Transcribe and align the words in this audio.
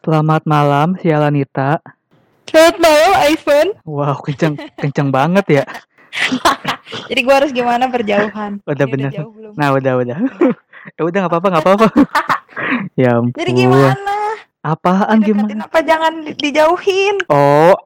Selamat 0.00 0.42
malam, 0.48 0.96
Sialanita. 0.96 1.84
Selamat 2.48 2.76
malam, 2.80 3.10
Ivan. 3.28 3.66
Wow, 3.84 4.16
kenceng 4.24 4.56
kenceng 4.74 5.08
banget 5.12 5.62
ya. 5.62 5.64
Jadi 7.12 7.20
gua 7.22 7.34
harus 7.38 7.52
gimana 7.52 7.86
berjauhan? 7.86 8.58
Udah 8.64 8.86
Ini 8.88 8.92
bener. 8.92 9.10
jauh 9.12 9.30
belum? 9.30 9.52
Nah, 9.54 9.68
udah 9.76 9.92
udah. 10.00 10.18
ya 10.96 11.02
udah 11.04 11.18
nggak 11.20 11.30
apa-apa, 11.30 11.48
nggak 11.52 11.64
apa-apa. 11.64 11.86
ya 13.00 13.20
ampun. 13.20 13.36
Jadi 13.36 13.50
gimana? 13.54 14.14
Apaan 14.60 15.20
Deketin 15.20 15.28
gimana? 15.46 15.62
apa 15.64 15.78
jangan 15.80 16.12
di- 16.20 16.36
dijauhin? 16.36 17.16
Oh, 17.28 17.76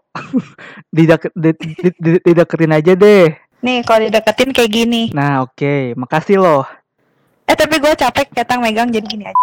didek, 0.90 1.30
di- 1.34 1.54
di- 1.54 1.94
di- 1.94 2.22
dideketin 2.24 2.72
aja 2.72 2.92
deh. 2.94 3.30
Nih, 3.60 3.82
kalau 3.82 4.02
dideketin 4.02 4.50
kayak 4.50 4.70
gini. 4.72 5.02
Nah, 5.10 5.44
oke. 5.44 5.94
Makasih 5.94 6.38
loh. 6.38 6.62
Eh, 7.44 7.54
tapi 7.54 7.78
gua 7.78 7.92
capek 7.92 8.30
ketang 8.32 8.62
megang 8.62 8.88
jadi 8.88 9.04
gini 9.04 9.24
aja. 9.26 9.36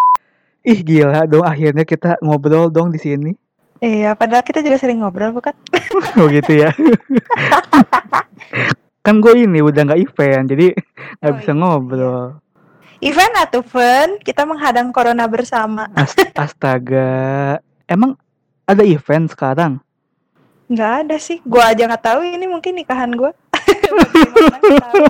Ih, 0.61 0.79
gila 0.85 1.25
dong 1.25 1.41
akhirnya 1.41 1.81
kita 1.81 2.21
ngobrol 2.21 2.69
dong 2.69 2.93
di 2.93 3.01
sini. 3.01 3.33
Iya, 3.81 4.13
padahal 4.13 4.45
kita 4.45 4.61
juga 4.61 4.77
sering 4.77 5.01
ngobrol, 5.01 5.33
bukan? 5.33 5.57
Oh 6.21 6.29
gitu 6.29 6.53
ya. 6.53 6.69
kan 9.05 9.17
gue 9.17 9.33
ini 9.33 9.57
udah 9.65 9.81
nggak 9.89 10.01
event, 10.05 10.45
jadi 10.45 10.67
nggak 11.17 11.31
Oh, 11.33 11.37
bisa 11.41 11.51
iya. 11.51 11.57
ngobrol. 11.57 12.25
Event 13.01 13.33
atau 13.33 13.65
fun, 13.65 14.21
kita 14.21 14.45
menghadang 14.45 14.93
corona 14.93 15.25
bersama. 15.25 15.89
As- 15.97 16.13
astaga. 16.37 17.57
Emang 17.89 18.13
ada 18.69 18.85
event 18.85 19.33
sekarang? 19.33 19.81
Nggak 20.69 20.91
ada 21.09 21.15
sih. 21.17 21.41
Gua 21.41 21.73
aja 21.73 21.89
nggak 21.89 22.05
tahu 22.05 22.21
ini 22.21 22.45
mungkin 22.45 22.77
nikahan. 22.77 23.09
Bagaimana 23.17 24.61
tahu? 24.77 25.05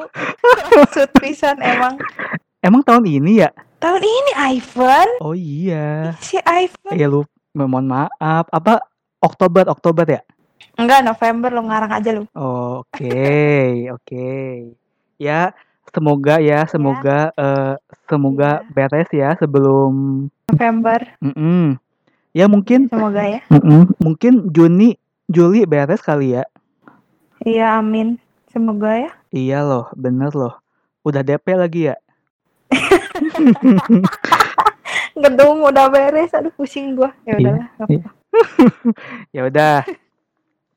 Maksud 0.79 1.09
pisan 1.19 1.59
emang. 1.59 1.99
Emang 2.61 2.85
tahun 2.85 3.09
ini 3.09 3.41
ya? 3.41 3.49
Tahun 3.81 3.97
ini 4.05 4.31
Ivan, 4.37 5.09
Oh 5.17 5.33
iya. 5.33 6.13
si 6.21 6.37
Ivan. 6.45 6.93
Ya 6.93 7.09
lu 7.09 7.25
mohon 7.57 7.89
maaf. 7.89 8.45
Apa 8.53 8.85
Oktober 9.17 9.65
Oktober 9.65 10.05
ya? 10.05 10.21
Enggak, 10.77 11.01
November 11.01 11.49
lo 11.49 11.65
ngarang 11.65 11.89
aja 11.89 12.09
lu. 12.13 12.29
Oke, 12.37 13.17
oke. 13.97 14.29
Ya, 15.17 15.57
semoga 15.89 16.37
ya, 16.37 16.69
semoga 16.69 17.33
eh, 17.33 17.73
semoga 18.05 18.61
beres 18.69 19.09
ya 19.09 19.33
sebelum 19.41 20.29
November, 20.53 21.01
Mm-mm. 21.17 21.81
Ya 22.37 22.45
mungkin 22.45 22.93
semoga 22.93 23.25
ya. 23.25 23.41
mm-mm, 23.49 23.89
mungkin 23.97 24.53
Juni 24.53 25.01
Juli 25.25 25.65
beres 25.65 26.05
kali 26.05 26.37
ya. 26.37 26.45
Iya, 27.41 27.81
amin. 27.81 28.21
Semoga 28.53 29.09
ya. 29.09 29.11
Iya 29.33 29.65
loh, 29.65 29.89
bener 29.97 30.29
loh. 30.37 30.61
Udah 31.01 31.25
DP 31.25 31.57
lagi 31.57 31.89
ya? 31.89 31.97
Gedung 35.13 35.61
udah 35.61 35.87
beres, 35.87 36.31
aduh 36.31 36.51
pusing 36.51 36.93
gua. 36.93 37.11
Ya 37.21 37.35
Iya, 37.35 37.39
udahlah, 37.39 37.65
iya. 37.65 37.77
apa-apa. 37.77 38.09
Ya 39.35 39.41
udah. 39.45 39.75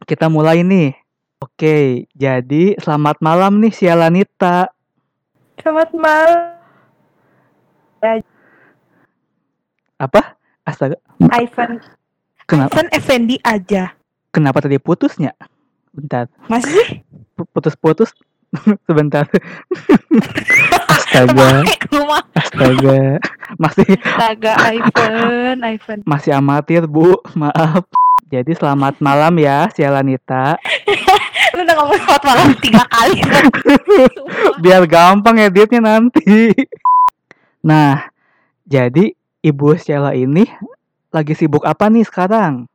Kita 0.03 0.27
mulai 0.27 0.61
nih. 0.61 0.93
Oke, 1.37 1.77
jadi 2.11 2.75
selamat 2.79 3.21
malam 3.21 3.59
nih 3.59 3.71
Sialanita. 3.71 4.73
Selamat 5.57 5.91
malam, 5.93 6.57
Apa? 9.97 10.35
Astaga, 10.63 10.97
Ivan. 11.31 11.79
kenapa 12.45 12.73
Ivan 12.75 12.89
Effendi 12.91 13.37
aja. 13.39 13.93
kenapa 14.29 14.59
tadi 14.59 14.77
putusnya? 14.77 15.37
Bentar, 15.91 16.27
Masih 16.47 16.73
sih? 16.75 16.89
pu- 17.35 17.47
putus-putus. 17.47 18.11
Sebentar. 18.89 19.29
Astaga, 21.15 21.63
Rumah. 21.95 22.23
astaga. 22.35 23.03
Masih 23.55 23.87
Astaga, 24.03 24.53
Ivan, 24.67 25.57
Ivan. 25.63 25.99
masih 26.03 26.35
amatir, 26.35 26.91
Bu. 26.91 27.23
Maaf. 27.39 27.87
Jadi 28.27 28.51
selamat 28.51 28.99
malam 28.99 29.39
ya 29.39 29.71
Sialanita. 29.71 30.59
Lu 31.55 31.63
udah 31.63 31.75
ngomong 31.79 31.99
selamat 32.03 32.23
malam 32.27 32.47
tiga 32.59 32.83
kali. 32.91 33.23
Biar 34.67 34.83
gampang 34.91 35.39
editnya 35.39 35.79
nanti. 35.79 36.51
Nah, 37.63 38.11
jadi 38.67 39.15
Ibu 39.39 39.79
Sheila 39.79 40.19
ini 40.19 40.51
lagi 41.15 41.39
sibuk 41.39 41.63
apa 41.63 41.87
nih 41.87 42.03
sekarang? 42.03 42.67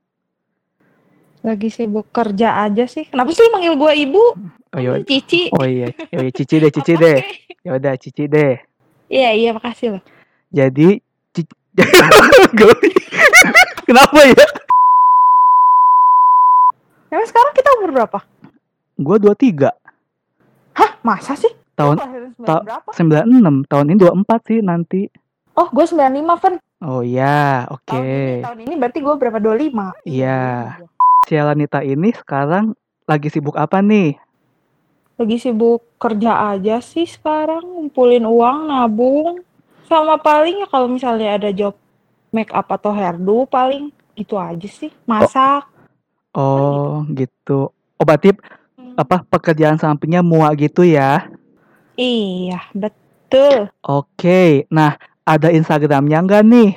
Lagi 1.43 1.67
sibuk 1.67 2.07
kerja 2.15 2.63
aja 2.63 2.87
sih. 2.87 3.03
Kenapa 3.03 3.35
sih 3.35 3.43
lu 3.43 3.51
manggil 3.51 3.75
gua 3.75 3.91
ibu? 3.91 4.23
Oh, 4.69 4.79
iya. 4.79 5.03
Cici. 5.03 5.51
oh 5.51 5.65
iya, 5.65 5.91
oh 6.13 6.21
iya, 6.21 6.31
cici 6.31 6.55
deh, 6.55 6.71
cici 6.71 6.93
Apa 6.93 7.03
deh. 7.03 7.17
sih? 7.19 7.48
Ya 7.59 7.75
udah, 7.75 7.93
cici 7.99 8.23
deh. 8.31 8.55
Iya, 9.11 9.35
iya, 9.35 9.49
makasih 9.51 9.99
loh. 9.99 10.03
Jadi, 10.49 11.03
cici... 11.35 11.53
kenapa 13.87 14.19
ya? 14.23 14.47
Emang 17.09 17.27
sekarang 17.27 17.51
kita 17.57 17.69
umur 17.81 17.89
berapa? 17.99 18.19
Gue 18.99 19.17
23, 19.19 19.71
Hah, 20.75 20.91
masa 21.03 21.35
sih? 21.35 21.51
tahun 21.79 21.95
ta- 22.43 22.63
berapa? 22.63 22.89
96, 22.91 23.71
tahun 23.71 23.85
ini 23.87 23.97
24 24.03 24.47
sih 24.51 24.59
nanti. 24.59 25.01
Oh, 25.55 25.67
gue 25.71 25.85
95, 25.87 26.35
Van. 26.39 26.55
Oh 26.83 27.03
iya, 27.03 27.67
oke. 27.71 27.87
Tahun 27.87 28.03
ini, 28.03 28.43
tahun 28.43 28.59
ini 28.67 28.73
berarti 28.79 28.99
gue 29.03 29.15
berapa? 29.15 29.39
25. 29.39 30.07
Iya. 30.07 30.39
Sheilanita 31.27 31.79
ini 31.83 32.11
sekarang 32.15 32.75
lagi 33.07 33.27
sibuk 33.31 33.55
apa 33.55 33.79
nih? 33.83 34.15
Lagi 35.19 35.35
sibuk 35.35 35.83
kerja 35.99 36.55
aja 36.55 36.79
sih 36.79 37.03
sekarang, 37.03 37.59
ngumpulin 37.59 38.23
uang, 38.23 38.71
nabung. 38.71 39.43
Sama 39.83 40.15
paling 40.15 40.63
ya 40.63 40.67
kalau 40.71 40.87
misalnya 40.87 41.35
ada 41.35 41.51
job 41.51 41.75
make 42.31 42.55
up 42.55 42.71
atau 42.71 42.95
hairdo 42.95 43.43
paling 43.51 43.91
gitu 44.15 44.39
aja 44.39 44.63
sih. 44.71 44.87
Masak. 45.03 45.67
Oh, 46.31 47.03
gitu. 47.11 47.67
Oh, 47.99 48.05
berarti 48.07 48.31
apa 48.95 49.19
pekerjaan 49.27 49.75
sampingnya 49.75 50.23
muak 50.23 50.55
gitu 50.55 50.87
ya? 50.87 51.27
Iya, 51.99 52.63
betul. 52.71 53.67
Oke, 53.83 54.71
nah 54.71 54.95
ada 55.27 55.51
Instagramnya 55.51 56.23
nggak 56.23 56.43
nih? 56.47 56.71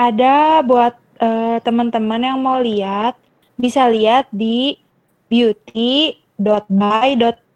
Ada 0.00 0.64
buat 0.64 0.96
eh, 1.20 1.60
teman-teman 1.60 2.24
yang 2.24 2.40
mau 2.40 2.56
lihat, 2.56 3.20
bisa 3.60 3.84
lihat 3.84 4.32
di 4.32 4.80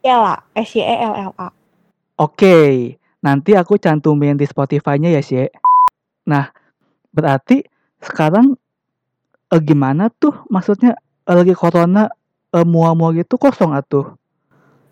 beauty.by.ella, 0.01 0.35
S 0.57 0.71
Y 0.77 0.81
E 0.81 0.97
L 0.97 1.15
L 1.31 1.33
A. 1.37 1.49
Oke, 2.21 2.57
nanti 3.25 3.57
aku 3.57 3.81
cantumin 3.81 4.37
di 4.37 4.45
Spotify-nya 4.45 5.13
ya, 5.13 5.23
Sye. 5.25 5.49
Nah, 6.29 6.53
berarti 7.13 7.65
sekarang 8.01 8.57
eh, 9.53 9.61
gimana 9.61 10.13
tuh? 10.13 10.45
Maksudnya 10.53 10.97
eh, 11.01 11.35
lagi 11.37 11.57
corona 11.57 12.09
eh, 12.53 12.67
mual-mual 12.67 13.17
gitu 13.17 13.41
kosong 13.41 13.73
atuh. 13.73 14.17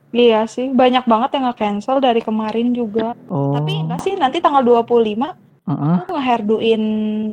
Iya 0.09 0.49
sih, 0.49 0.73
banyak 0.73 1.05
banget 1.05 1.37
yang 1.37 1.53
nge-cancel 1.53 2.01
dari 2.01 2.25
kemarin 2.25 2.73
juga. 2.73 3.13
Oh, 3.29 3.53
Tapi 3.53 3.77
enggak 3.77 4.01
sih, 4.01 4.17
nanti 4.17 4.41
tanggal 4.41 4.65
25 4.65 5.37
heeh. 5.69 5.97
aku 6.01 6.11
nge-hairduin 6.17 6.83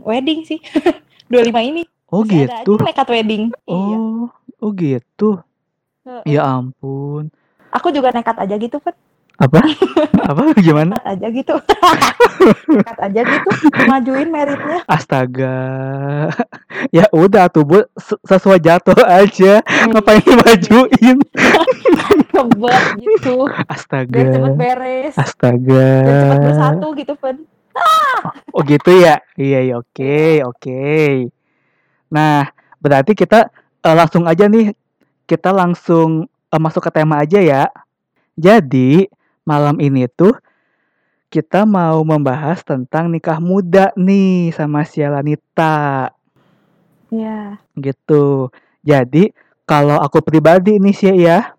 wedding 0.03 0.43
sih. 0.43 0.59
25 1.31 1.71
ini. 1.71 1.83
Oh 2.11 2.21
Masih 2.27 2.45
ada 2.45 2.67
gitu. 2.67 2.73
aja 2.75 2.83
nekat 2.91 3.07
wedding. 3.07 3.43
Iya. 3.63 3.95
Oh, 3.95 4.27
oh 4.59 4.71
gitu. 4.75 5.39
Heeh. 6.03 6.35
Ya 6.35 6.43
ampun. 6.43 7.31
Aku 7.75 7.91
juga 7.91 8.09
nekat 8.09 8.39
aja 8.39 8.55
gitu, 8.55 8.79
Pet. 8.79 8.95
Apa? 9.35 9.59
Apa 10.31 10.55
gimana? 10.55 10.95
Nekat 10.95 11.11
aja 11.11 11.27
gitu. 11.27 11.55
nekat 12.71 12.97
aja 13.03 13.21
gitu, 13.21 13.49
majuin 13.83 14.31
meritnya. 14.31 14.79
Astaga. 14.87 15.57
ya 16.95 17.03
udah 17.11 17.51
tuh, 17.51 17.67
Bu. 17.67 17.79
Se- 17.99 18.19
Sesuai 18.23 18.63
jatuh 18.63 18.95
aja. 19.03 19.59
Ngapain 19.91 20.23
dimajuin? 20.23 21.19
Ngebet 22.31 22.83
gitu. 22.95 23.43
Biar 23.43 24.27
cepet 24.31 24.39
Astaga. 24.47 24.55
beres. 24.55 25.13
Astaga. 25.19 25.87
Biar 25.99 26.19
cepet 26.23 26.39
bersatu 26.39 26.87
gitu, 26.95 27.13
Pet. 27.19 27.37
Oh 28.55 28.63
gitu 28.63 28.91
ya? 28.95 29.19
Iya, 29.35 29.59
iya, 29.67 29.75
oke, 29.75 30.47
oke. 30.47 30.79
Nah, 32.07 32.47
berarti 32.79 33.11
kita 33.11 33.51
eh, 33.83 33.95
langsung 33.95 34.23
aja 34.31 34.47
nih. 34.47 34.71
Kita 35.27 35.51
langsung 35.51 36.31
masuk 36.61 36.83
ke 36.87 36.91
tema 36.91 37.21
aja 37.21 37.39
ya. 37.41 37.63
Jadi, 38.35 39.07
malam 39.47 39.79
ini 39.79 40.09
tuh 40.11 40.35
kita 41.29 41.67
mau 41.67 41.99
membahas 42.07 42.63
tentang 42.63 43.11
nikah 43.11 43.39
muda 43.43 43.91
nih 43.99 44.55
sama 44.55 44.83
Sialanita. 44.87 46.11
Iya. 47.13 47.61
gitu. 47.79 48.49
Jadi 48.83 49.31
kalau 49.63 49.97
aku 49.99 50.19
pribadi 50.19 50.77
nih 50.81 50.95
sih 50.95 51.15
ya, 51.15 51.55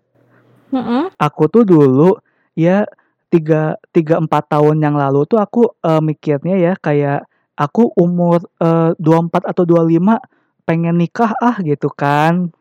Heeh. 0.73 1.09
aku 1.17 1.49
tuh 1.49 1.63
dulu 1.65 2.17
ya 2.53 2.85
tiga 3.27 3.75
tiga 3.91 4.17
empat 4.21 4.47
tahun 4.53 4.79
yang 4.79 4.95
lalu 4.95 5.27
tuh 5.27 5.39
aku 5.41 5.67
eh, 5.83 6.01
mikirnya 6.03 6.55
ya 6.55 6.73
kayak 6.79 7.27
aku 7.57 7.91
umur 7.97 8.43
eh, 8.61 8.91
24 8.99 9.49
atau 9.49 9.63
25 9.65 10.19
pengen 10.67 10.95
nikah 10.99 11.31
ah 11.39 11.57
gitu 11.63 11.87
kan 11.91 12.51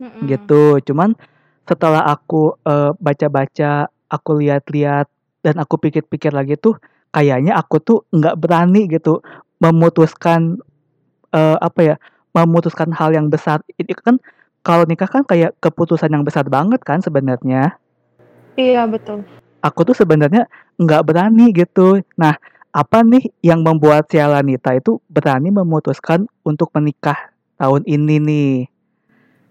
Mm-mm. 0.00 0.24
gitu. 0.28 0.78
Cuman 0.84 1.16
setelah 1.68 2.08
aku 2.08 2.56
eh, 2.64 2.90
baca-baca, 2.96 3.92
aku 4.08 4.30
lihat-lihat 4.40 5.06
dan 5.44 5.54
aku 5.60 5.78
pikir-pikir 5.78 6.32
lagi 6.34 6.58
tuh 6.58 6.80
kayaknya 7.12 7.56
aku 7.56 7.76
tuh 7.80 7.98
nggak 8.10 8.36
berani 8.36 8.88
gitu 8.90 9.22
memutuskan 9.58 10.58
uh, 11.34 11.56
apa 11.58 11.80
ya 11.82 11.96
memutuskan 12.36 12.92
hal 12.94 13.10
yang 13.14 13.26
besar. 13.32 13.62
Ini 13.74 13.92
kan 13.96 14.20
kalau 14.62 14.84
nikah 14.86 15.08
kan 15.08 15.24
kayak 15.24 15.56
keputusan 15.58 16.12
yang 16.12 16.22
besar 16.22 16.46
banget 16.46 16.78
kan 16.84 17.02
sebenarnya. 17.02 17.74
Iya 18.58 18.86
betul. 18.86 19.24
Aku 19.62 19.82
tuh 19.82 19.96
sebenarnya 19.96 20.46
nggak 20.78 21.02
berani 21.06 21.50
gitu. 21.50 22.02
Nah 22.18 22.38
apa 22.70 23.02
nih 23.02 23.32
yang 23.42 23.64
membuat 23.64 24.06
si 24.12 24.20
Alanita 24.20 24.76
itu 24.76 25.02
berani 25.10 25.50
memutuskan 25.50 26.28
untuk 26.46 26.70
menikah 26.76 27.32
tahun 27.58 27.82
ini 27.88 28.16
nih 28.22 28.52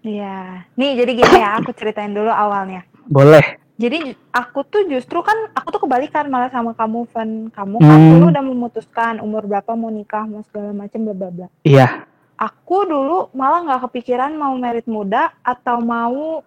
iya. 0.08 0.36
Nih 0.74 0.96
jadi 0.96 1.12
gini 1.12 1.36
ya 1.36 1.60
aku 1.60 1.70
ceritain 1.72 2.10
dulu 2.10 2.32
awalnya. 2.32 2.82
Boleh. 3.04 3.60
Jadi 3.78 4.10
aku 4.34 4.66
tuh 4.66 4.88
justru 4.88 5.22
kan 5.22 5.36
aku 5.54 5.70
tuh 5.70 5.80
kebalikan 5.84 6.26
malah 6.26 6.50
sama 6.50 6.74
kamu 6.74 7.06
Van. 7.12 7.30
Kamu 7.52 7.76
kan 7.78 7.98
dulu 8.10 8.24
Hmm. 8.26 8.32
udah 8.32 8.42
memutuskan 8.42 9.14
umur 9.20 9.46
berapa 9.46 9.70
mau 9.76 9.86
nikah 9.88 10.26
mau 10.26 10.42
segala 10.42 10.74
macam 10.74 10.98
bla 11.04 11.14
bla 11.14 11.30
bla. 11.30 11.46
Iya. 11.62 12.08
Aku 12.34 12.82
dulu 12.84 13.30
malah 13.32 13.62
nggak 13.62 13.82
kepikiran 13.86 14.34
mau 14.34 14.54
merit 14.54 14.86
muda 14.86 15.30
atau 15.42 15.78
mau 15.78 16.42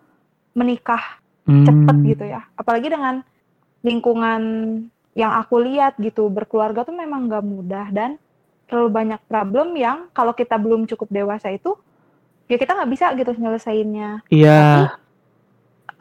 menikah 0.51 1.19
cepet 1.45 1.95
Hmm. 1.95 2.07
gitu 2.07 2.23
ya. 2.25 2.43
Apalagi 2.53 2.91
dengan 2.91 3.23
lingkungan 3.81 4.41
yang 5.13 5.31
aku 5.33 5.59
lihat 5.59 5.95
gitu 5.97 6.27
berkeluarga 6.27 6.83
tuh 6.83 6.95
memang 6.95 7.27
nggak 7.27 7.43
mudah 7.43 7.87
dan 7.91 8.15
terlalu 8.67 8.89
banyak 8.93 9.19
problem 9.27 9.75
yang 9.75 10.07
kalau 10.11 10.31
kita 10.31 10.55
belum 10.55 10.87
cukup 10.87 11.11
dewasa 11.11 11.51
itu 11.51 11.75
ya 12.51 12.59
kita 12.59 12.75
nggak 12.75 12.91
bisa 12.91 13.05
gitu 13.15 13.31
nyelesainnya 13.39 14.19
iya 14.27 14.91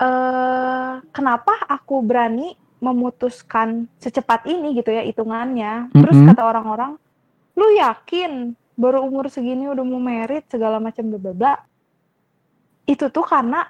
eh 0.00 0.92
kenapa 1.14 1.54
aku 1.70 2.02
berani 2.02 2.58
memutuskan 2.80 3.84
secepat 4.00 4.48
ini 4.48 4.72
gitu 4.72 4.90
ya 4.90 5.04
hitungannya. 5.04 5.92
Terus 5.92 6.16
Mm-mm. 6.16 6.28
kata 6.32 6.42
orang-orang, 6.48 6.96
lu 7.54 7.68
yakin 7.76 8.56
baru 8.74 9.04
umur 9.04 9.28
segini 9.28 9.68
udah 9.68 9.84
mau 9.84 10.00
merit 10.00 10.48
segala 10.48 10.80
macam 10.80 11.12
bla 11.12 11.20
bla 11.20 11.32
bla. 11.36 11.54
Itu 12.88 13.12
tuh 13.12 13.28
karena 13.28 13.68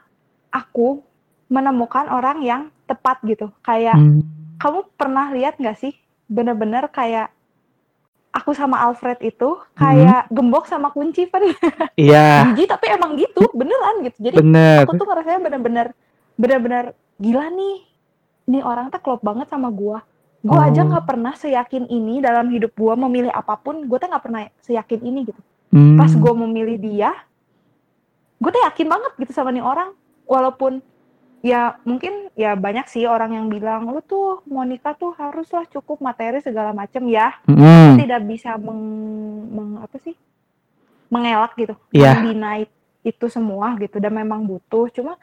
aku 0.55 1.03
menemukan 1.51 2.07
orang 2.07 2.47
yang 2.47 2.63
tepat 2.87 3.19
gitu. 3.27 3.51
Kayak 3.67 3.99
Hmm. 3.99 4.23
kamu 4.63 4.87
pernah 4.95 5.35
lihat 5.35 5.59
nggak 5.59 5.77
sih 5.83 5.93
bener-bener 6.31 6.87
kayak 6.95 7.35
aku 8.31 8.55
sama 8.55 8.79
Alfred 8.87 9.19
itu 9.23 9.59
kayak 9.75 10.31
gembok 10.31 10.71
sama 10.71 10.95
kunci 10.95 11.27
kan 11.27 11.43
iya. 11.99 12.43
Jijik 12.55 12.71
tapi 12.71 12.87
emang 12.95 13.19
gitu 13.19 13.43
beneran 13.51 14.07
gitu. 14.07 14.19
Jadi 14.23 14.37
bener. 14.39 14.87
aku 14.87 14.95
tuh 14.95 15.07
ngerasanya 15.07 15.41
bener-bener 15.43 15.87
bener-bener 16.39 16.85
gila 17.19 17.51
nih 17.51 17.77
ini 18.47 18.59
orang 18.63 18.89
tuh 18.91 19.03
klop 19.03 19.21
banget 19.21 19.51
sama 19.51 19.69
gua. 19.71 20.03
Gua 20.41 20.73
aja 20.73 20.83
Oh. 20.83 20.89
nggak 20.89 21.05
pernah 21.05 21.35
seyakin 21.37 21.85
ini 21.91 22.23
dalam 22.25 22.49
hidup 22.49 22.73
gua 22.79 22.97
memilih 22.97 23.31
apa 23.31 23.59
pun 23.61 23.85
gua 23.85 23.99
tuh 24.01 24.09
nggak 24.09 24.25
pernah 24.25 24.43
seyakin 24.63 25.01
ini 25.05 25.21
gitu. 25.29 25.41
Hmm. 25.71 25.95
pas 25.95 26.11
gua 26.19 26.35
memilih 26.35 26.83
dia 26.83 27.15
gua 28.43 28.51
tuh 28.51 28.63
yakin 28.67 28.87
banget 28.91 29.13
gitu 29.21 29.33
sama 29.35 29.51
nih 29.51 29.63
orang. 29.63 29.91
Walaupun 30.31 30.79
ya 31.41 31.81
mungkin 31.89 32.29
ya 32.37 32.53
banyak 32.53 32.85
sih 32.87 33.09
orang 33.09 33.33
yang 33.33 33.47
bilang 33.49 33.89
lu 33.89 34.05
tuh 34.05 34.45
mau 34.45 34.61
nikah 34.61 34.93
tuh 34.93 35.17
haruslah 35.17 35.65
cukup 35.67 36.01
materi 36.01 36.41
segala 36.41 36.77
macem 36.77 37.09
ya. 37.09 37.33
Mm-mm. 37.49 37.97
tidak 37.97 38.21
bisa 38.25 38.61
meng, 38.61 38.83
meng- 39.49 39.81
apa 39.81 39.97
sih? 39.99 40.13
Mengelak 41.09 41.57
gitu. 41.57 41.75
Iya. 41.91 42.21
mendinai 42.21 42.69
itu 43.01 43.27
semua 43.27 43.73
gitu 43.81 43.97
dan 43.99 44.13
memang 44.13 44.45
butuh. 44.45 44.93
Cuma 44.93 45.17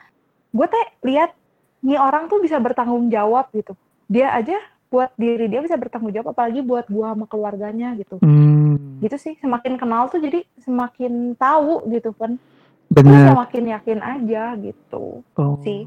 gue 0.50 0.68
teh 0.68 0.86
lihat 1.06 1.38
nih 1.86 2.02
orang 2.02 2.26
tuh 2.26 2.42
bisa 2.42 2.58
bertanggung 2.58 3.08
jawab 3.08 3.48
gitu. 3.54 3.78
Dia 4.10 4.34
aja 4.34 4.58
buat 4.88 5.12
diri 5.20 5.52
dia 5.52 5.60
bisa 5.60 5.76
bertanggung 5.76 6.16
jawab 6.16 6.32
apalagi 6.32 6.64
buat 6.64 6.88
gua 6.88 7.12
sama 7.12 7.28
keluarganya 7.28 7.92
gitu. 7.94 8.18
Hmm. 8.24 8.98
gitu 8.98 9.14
sih 9.14 9.38
semakin 9.38 9.78
kenal 9.78 10.10
tuh 10.10 10.18
jadi 10.18 10.42
semakin 10.64 11.38
tahu 11.38 11.86
gitu 11.94 12.10
kan. 12.18 12.42
Terus 12.88 13.04
bener. 13.04 13.30
semakin 13.30 13.64
yakin 13.78 14.00
aja 14.00 14.44
gitu 14.58 15.22
Oh. 15.36 15.60
sih 15.62 15.86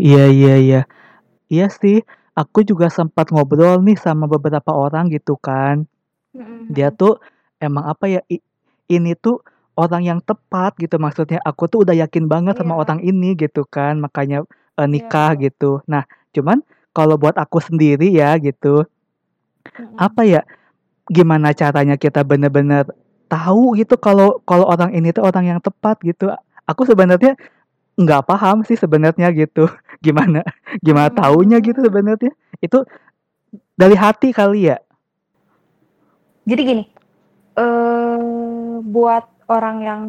Iya 0.00 0.24
iya 0.30 0.54
iya. 0.60 0.80
Iya 1.50 1.66
sih, 1.70 2.02
aku 2.36 2.62
juga 2.64 2.88
sempat 2.88 3.30
ngobrol 3.34 3.82
nih 3.82 3.98
sama 3.98 4.30
beberapa 4.30 4.70
orang 4.72 5.10
gitu 5.10 5.34
kan. 5.40 5.84
Dia 6.70 6.94
tuh 6.94 7.18
emang 7.58 7.90
apa 7.90 8.06
ya? 8.06 8.20
i- 8.30 8.42
ini 8.90 9.14
tuh 9.18 9.42
orang 9.74 10.02
yang 10.06 10.20
tepat 10.22 10.76
gitu 10.78 10.96
maksudnya. 11.00 11.42
Aku 11.42 11.66
tuh 11.66 11.82
udah 11.84 11.94
yakin 11.96 12.26
banget 12.30 12.58
sama 12.60 12.76
Iya. 12.76 12.80
orang 12.86 13.00
ini 13.02 13.34
gitu 13.34 13.66
kan, 13.66 13.98
makanya 13.98 14.44
eh, 14.78 14.86
Iya, 14.86 14.86
nikah 14.88 15.30
gitu. 15.38 15.82
Nah, 15.90 16.06
cuman 16.32 16.62
kalau 16.94 17.16
buat 17.18 17.36
aku 17.38 17.58
sendiri 17.62 18.10
ya 18.14 18.36
gitu, 18.40 18.86
apa 19.98 20.22
ya? 20.26 20.42
Gimana 21.10 21.50
caranya 21.52 21.98
kita 21.98 22.22
bener-bener 22.22 22.86
tahu 23.26 23.74
gitu 23.78 23.98
kalau 23.98 24.38
kalau 24.46 24.66
orang 24.66 24.94
ini 24.94 25.10
tuh 25.10 25.26
orang 25.26 25.56
yang 25.56 25.60
tepat 25.62 25.98
gitu. 26.06 26.30
Aku 26.70 26.86
sebenarnya 26.86 27.34
nggak 27.96 28.22
paham 28.26 28.62
sih 28.62 28.74
sebenarnya 28.74 29.30
gitu. 29.32 29.66
Gimana 30.04 30.40
gimana 30.80 31.12
taunya 31.12 31.60
gitu 31.60 31.76
Hmm. 31.76 31.86
sebenarnya? 31.86 32.32
Itu 32.58 32.88
dari 33.74 33.92
hati 33.92 34.32
kali 34.32 34.72
ya? 34.72 34.78
Jadi 36.44 36.60
gini, 36.64 36.84
eh 37.54 38.20
buat 38.80 39.24
orang 39.46 39.76
yang 39.80 40.02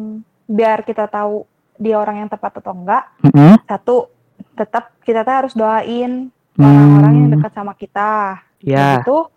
biar 0.48 0.82
kita 0.82 1.06
tahu 1.06 1.44
dia 1.76 2.00
orang 2.00 2.24
yang 2.24 2.30
tepat 2.30 2.62
atau 2.62 2.72
enggak, 2.72 3.04
Mm-mm. 3.20 3.60
satu 3.66 4.08
tetap 4.54 4.96
kita 5.02 5.22
tuh 5.22 5.34
harus 5.34 5.52
doain 5.52 6.32
orang-orang 6.56 7.12
yang 7.12 7.28
Hmm, 7.28 7.34
dekat 7.36 7.52
sama 7.52 7.72
kita. 7.74 8.40
ya. 8.60 9.00
Begitu 9.00 9.28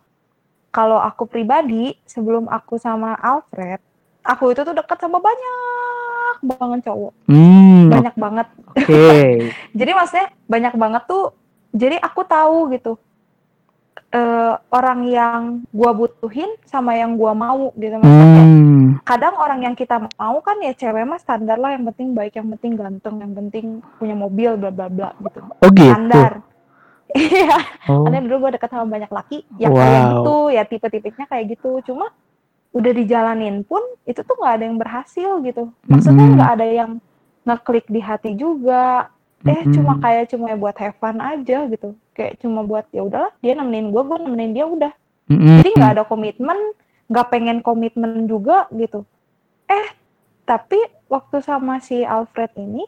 kalau 0.70 1.00
aku 1.00 1.24
pribadi 1.26 1.96
sebelum 2.04 2.48
aku 2.48 2.76
sama 2.76 3.16
Alfred, 3.20 3.80
aku 4.22 4.52
itu 4.52 4.62
tuh 4.62 4.76
dekat 4.76 5.00
sama 5.00 5.20
banyak 5.20 5.75
banget 6.40 6.80
cowok, 6.84 7.14
Hmm, 7.26 7.88
banyak 7.88 8.16
banget. 8.16 8.48
oke. 8.74 9.08
Jadi 9.80 9.92
maksudnya 9.92 10.28
banyak 10.46 10.74
banget 10.74 11.04
tuh. 11.06 11.26
Jadi 11.72 11.96
aku 11.98 12.22
tahu 12.24 12.72
gitu 12.72 12.96
eh, 14.10 14.54
orang 14.70 15.00
yang 15.06 15.42
gua 15.70 15.92
butuhin 15.92 16.48
sama 16.64 16.94
yang 16.94 17.16
gua 17.16 17.32
mau 17.32 17.72
gitu 17.74 17.96
maksudnya. 17.96 18.44
Hmm, 18.44 18.84
kadang 19.04 19.36
orang 19.36 19.60
yang 19.62 19.76
kita 19.76 20.00
mau 20.00 20.40
kan 20.40 20.56
ya 20.58 20.72
cewek 20.72 21.04
mah 21.04 21.18
standar 21.18 21.56
lah 21.56 21.72
yang 21.72 21.84
penting 21.86 22.12
baik 22.12 22.34
yang 22.34 22.48
penting 22.50 22.74
ganteng 22.74 23.16
yang 23.18 23.34
penting 23.34 23.66
punya 23.94 24.14
mobil 24.14 24.56
bla 24.56 24.70
bla 24.70 24.88
bla 24.88 25.10
gitu 25.20 25.40
oh 25.44 25.70
gitu. 25.70 25.84
standar 25.84 26.32
iya 27.14 27.60
Oh, 27.86 28.04
karena 28.04 28.24
dulu 28.24 28.36
gue 28.42 28.52
deket 28.56 28.70
sama 28.70 28.88
banyak 28.90 29.08
laki 29.10 29.38
yang 29.58 29.72
kayak 29.72 29.92
Wow. 29.94 30.10
gitu 30.10 30.36
ya 30.50 30.64
tipe-tipenya 30.66 31.26
kayak 31.26 31.46
gitu 31.50 31.70
cuma 31.84 32.08
udah 32.76 32.92
dijalanin 32.92 33.64
pun 33.64 33.80
itu 34.04 34.20
tuh 34.20 34.36
nggak 34.36 34.54
ada 34.60 34.64
yang 34.68 34.78
berhasil 34.78 35.30
gitu. 35.48 35.72
Maksudnya 35.88 36.28
nggak 36.36 36.52
ada 36.60 36.68
yang 36.68 36.92
ngeklik 37.48 37.88
di 37.88 38.04
hati 38.04 38.36
juga. 38.36 39.08
Eh 39.48 39.64
cuma 39.72 39.96
kayak 40.02 40.36
cuma 40.36 40.52
buat 40.60 40.76
have 40.76 40.98
fun 41.00 41.24
aja 41.24 41.72
gitu. 41.72 41.96
Kayak 42.12 42.44
cuma 42.44 42.68
buat 42.68 42.84
ya 42.92 43.08
udahlah 43.08 43.32
dia 43.40 43.56
nemenin 43.56 43.96
gue 43.96 44.02
gue 44.04 44.18
nemenin 44.28 44.52
dia 44.52 44.66
udah. 44.68 44.92
Jadi 45.32 45.70
nggak 45.72 45.92
ada 45.96 46.04
komitmen 46.04 46.58
nggak 47.08 47.28
pengen 47.32 47.64
komitmen 47.64 48.28
juga 48.28 48.68
gitu. 48.76 49.08
Eh 49.72 49.88
tapi 50.44 50.78
waktu 51.08 51.40
sama 51.40 51.80
si 51.80 52.04
Alfred 52.04 52.52
ini 52.60 52.84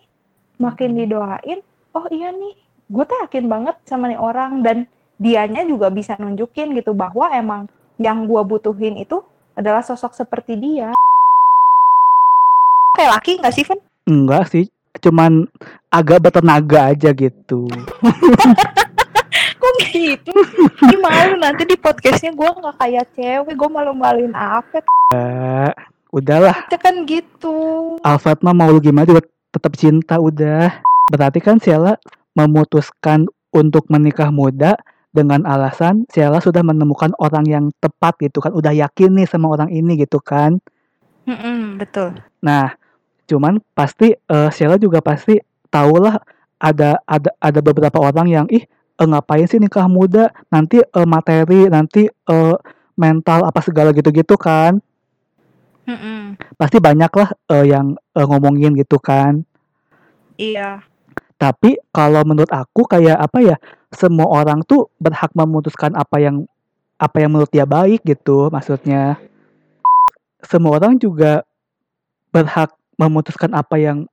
makin 0.60 1.00
didoain 1.00 1.64
oh 1.96 2.06
iya 2.12 2.36
nih 2.36 2.54
gue 2.92 3.04
tuh 3.08 3.18
yakin 3.24 3.48
banget 3.48 3.80
sama 3.88 4.12
nih 4.12 4.20
orang. 4.20 4.60
Dan 4.60 4.84
dianya 5.16 5.64
juga 5.64 5.88
bisa 5.90 6.20
nunjukin 6.20 6.76
gitu 6.76 6.92
bahwa 6.92 7.32
emang 7.32 7.72
yang 7.98 8.28
gue 8.28 8.42
butuhin 8.44 9.00
itu 9.00 9.24
adalah 9.58 9.82
sosok 9.82 10.14
seperti 10.14 10.54
dia 10.54 10.94
kayak 12.94 13.14
laki 13.18 13.32
nggak 13.42 13.54
sih 13.54 13.66
Van? 13.66 13.80
Enggak 14.08 14.44
sih, 14.54 14.66
cuman 15.02 15.46
agak 15.90 16.30
bertenaga 16.30 16.94
aja 16.94 17.10
gitu. 17.14 17.66
kok 19.58 19.74
gitu 19.90 20.32
malu 21.02 21.38
nanti 21.42 21.66
di 21.66 21.74
podcastnya 21.78 22.34
gue 22.34 22.46
nggak 22.46 22.78
kayak 22.78 23.06
cewek 23.18 23.54
gue 23.58 23.70
malu-maluin 23.70 24.34
Alfred 24.38 24.86
Eh, 25.14 25.72
udahlah, 26.14 26.68
Dia 26.70 26.78
kan 26.78 27.08
gitu 27.10 27.56
Alfred 28.06 28.40
mah 28.46 28.54
mau 28.54 28.70
lu 28.70 28.80
gimana 28.84 29.08
juga 29.08 29.26
tetap 29.52 29.74
cinta 29.80 30.20
udah. 30.22 30.84
Berarti 31.08 31.40
kan 31.40 31.58
Sheila 31.58 31.96
memutuskan 32.36 33.26
untuk 33.56 33.88
menikah 33.90 34.30
muda 34.30 34.76
dengan 35.18 35.42
alasan 35.50 36.06
Sheila 36.14 36.38
sudah 36.38 36.62
menemukan 36.62 37.12
orang 37.18 37.46
yang 37.50 37.66
tepat 37.82 38.14
gitu 38.22 38.38
kan, 38.38 38.54
udah 38.54 38.70
yakin 38.78 39.18
nih 39.18 39.26
sama 39.26 39.50
orang 39.50 39.74
ini 39.74 39.98
gitu 39.98 40.22
kan. 40.22 40.62
Mm-mm, 41.26 41.82
betul 41.82 42.16
Nah, 42.40 42.78
cuman 43.26 43.60
pasti 43.74 44.14
eh, 44.16 44.50
Sheila 44.54 44.78
juga 44.78 45.02
pasti 45.02 45.36
tahulah 45.68 46.16
ada 46.58 47.02
ada 47.04 47.30
ada 47.38 47.60
beberapa 47.60 48.00
orang 48.00 48.28
yang 48.32 48.46
ih 48.48 48.64
eh, 48.70 49.08
ngapain 49.08 49.46
sih 49.46 49.60
nikah 49.60 49.86
muda 49.92 50.32
nanti 50.48 50.80
eh, 50.82 51.08
materi 51.08 51.68
nanti 51.68 52.08
eh, 52.08 52.56
mental 52.96 53.46
apa 53.46 53.60
segala 53.62 53.92
gitu-gitu 53.94 54.40
kan 54.40 54.80
Mm-mm. 55.88 56.40
pasti 56.56 56.78
banyak 56.80 57.12
lah 57.12 57.30
eh, 57.52 57.66
yang 57.68 57.94
eh, 57.94 58.26
ngomongin 58.26 58.74
gitu 58.74 58.98
kan 58.98 59.44
Iya. 60.38 60.86
tapi 61.38 61.78
kalau 61.90 62.22
menurut 62.22 62.50
aku 62.50 62.86
kayak 62.86 63.18
apa 63.18 63.38
ya 63.42 63.56
semua 63.94 64.28
orang 64.28 64.64
tuh 64.68 64.92
berhak 65.00 65.32
memutuskan 65.32 65.96
apa 65.96 66.20
yang 66.20 66.44
apa 66.98 67.22
yang 67.22 67.32
menurut 67.32 67.52
dia 67.54 67.64
baik 67.64 68.04
gitu 68.04 68.50
maksudnya 68.50 69.22
semua 70.44 70.78
orang 70.78 70.98
juga 70.98 71.46
berhak 72.30 72.74
memutuskan 72.98 73.54
apa 73.54 73.78
yang 73.78 74.06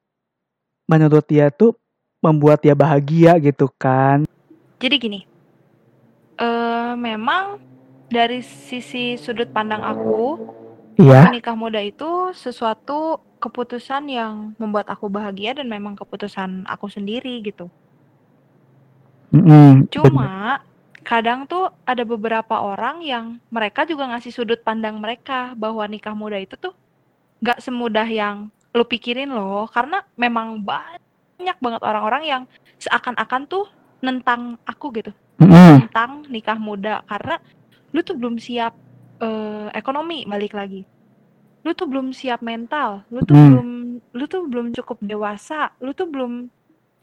menurut 0.84 1.24
dia 1.24 1.48
tuh 1.48 1.76
membuat 2.20 2.64
dia 2.64 2.72
bahagia 2.72 3.36
gitu 3.40 3.68
kan. 3.76 4.24
Jadi 4.80 4.96
gini, 4.96 5.20
uh, 6.40 6.96
memang 6.96 7.60
dari 8.08 8.40
sisi 8.40 9.16
sudut 9.20 9.48
pandang 9.52 9.84
aku, 9.84 10.40
Iya. 10.96 11.28
menikah 11.28 11.56
muda 11.56 11.82
itu 11.82 12.32
sesuatu 12.32 13.18
keputusan 13.42 14.08
yang 14.08 14.56
membuat 14.56 14.88
aku 14.88 15.10
bahagia 15.12 15.52
dan 15.58 15.68
memang 15.68 15.98
keputusan 15.98 16.64
aku 16.64 16.88
sendiri 16.88 17.44
gitu. 17.44 17.68
Bener. 19.34 19.90
Cuma 19.90 20.62
kadang 21.02 21.44
tuh 21.44 21.68
ada 21.84 22.06
beberapa 22.06 22.54
orang 22.62 23.02
yang 23.02 23.42
mereka 23.50 23.84
juga 23.84 24.08
ngasih 24.08 24.32
sudut 24.32 24.62
pandang 24.62 24.96
mereka 25.02 25.52
bahwa 25.58 25.84
nikah 25.84 26.14
muda 26.14 26.38
itu 26.40 26.56
tuh 26.56 26.72
nggak 27.44 27.60
semudah 27.60 28.08
yang 28.08 28.48
lu 28.72 28.86
pikirin 28.88 29.28
loh 29.28 29.68
karena 29.68 30.00
memang 30.16 30.64
banyak 30.64 31.58
banget 31.60 31.82
orang-orang 31.84 32.22
yang 32.24 32.42
seakan-akan 32.80 33.44
tuh 33.44 33.68
nentang 34.00 34.56
aku 34.64 34.88
gitu 34.96 35.12
Mm-mm. 35.42 35.84
tentang 35.84 36.24
nikah 36.32 36.56
muda 36.56 37.04
karena 37.04 37.36
lu 37.92 38.00
tuh 38.00 38.16
belum 38.16 38.40
siap 38.40 38.72
eh, 39.20 39.68
ekonomi 39.76 40.24
balik 40.24 40.56
lagi 40.56 40.88
lu 41.64 41.72
tuh 41.76 41.84
belum 41.84 42.16
siap 42.16 42.40
mental 42.40 43.04
lu 43.12 43.20
tuh 43.24 43.36
Hmm. 43.36 43.50
belum 43.52 43.68
lu 44.14 44.24
tuh 44.24 44.42
belum 44.48 44.66
cukup 44.72 44.98
dewasa 45.04 45.68
lu 45.84 45.92
tuh 45.92 46.08
belum 46.08 46.48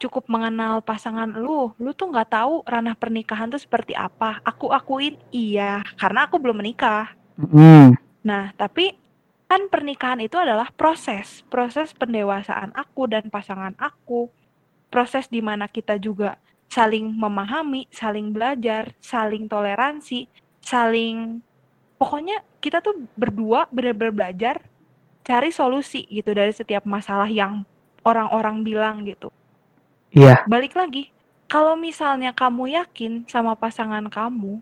cukup 0.02 0.26
mengenal 0.26 0.82
pasangan 0.82 1.30
lu 1.30 1.70
lu 1.78 1.94
tuh 1.94 2.10
nggak 2.10 2.34
tahu 2.34 2.66
ranah 2.66 2.98
pernikahan 2.98 3.46
tuh 3.46 3.62
seperti 3.62 3.94
apa 3.94 4.42
aku 4.42 4.74
akuin 4.74 5.14
iya 5.30 5.86
karena 5.94 6.26
aku 6.26 6.42
belum 6.42 6.58
menikah 6.58 7.14
Mm-mm. 7.38 7.96
Nah, 8.22 8.54
tapi 8.54 8.94
kan 9.50 9.68
pernikahan 9.68 10.22
itu 10.22 10.38
adalah 10.38 10.70
proses, 10.72 11.44
proses 11.50 11.92
pendewasaan 11.92 12.72
aku 12.72 13.10
dan 13.10 13.28
pasangan 13.28 13.74
aku. 13.76 14.30
Proses 14.88 15.28
di 15.28 15.42
mana 15.42 15.66
kita 15.68 15.98
juga 15.98 16.38
saling 16.70 17.12
memahami, 17.12 17.90
saling 17.92 18.32
belajar, 18.32 18.94
saling 19.02 19.50
toleransi, 19.50 20.30
saling 20.64 21.42
pokoknya 22.00 22.40
kita 22.62 22.80
tuh 22.80 22.96
berdua 23.18 23.68
benar-benar 23.68 24.14
belajar 24.14 24.56
cari 25.22 25.54
solusi 25.54 26.08
gitu 26.08 26.32
dari 26.32 26.50
setiap 26.50 26.82
masalah 26.88 27.28
yang 27.28 27.66
orang-orang 28.02 28.64
bilang 28.64 29.04
gitu. 29.04 29.28
Iya. 30.12 30.44
Balik 30.44 30.76
lagi, 30.76 31.08
kalau 31.48 31.76
misalnya 31.76 32.36
kamu 32.36 32.76
yakin 32.76 33.24
sama 33.28 33.56
pasangan 33.56 34.04
kamu, 34.08 34.60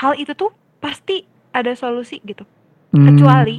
hal 0.00 0.16
itu 0.16 0.32
tuh 0.32 0.52
pasti 0.80 1.28
ada 1.52 1.72
solusi 1.76 2.20
gitu. 2.24 2.48
Mm. 2.96 3.04
Kecuali 3.12 3.56